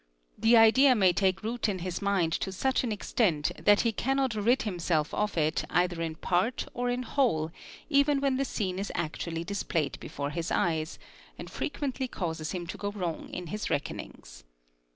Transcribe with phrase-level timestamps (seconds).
[0.35, 4.33] The ide may take root in his mind to such an extent that he cannot
[4.33, 7.51] rid himsel of it either in part or in whole
[7.87, 10.51] even when the scene is actually displayec AT THE SCENE OF OFFENCE 127 before his
[10.51, 10.99] eyes,
[11.37, 14.43] and frequently causes him to go wrong in his reckonings.